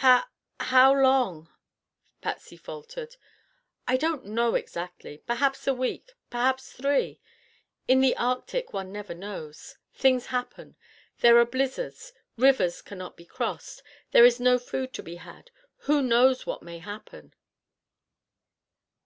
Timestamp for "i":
3.86-3.98